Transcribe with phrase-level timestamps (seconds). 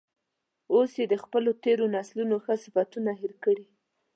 [0.73, 3.65] اوس یې د خپلو تیرو نسلونو ښه صفتونه هیر کړي.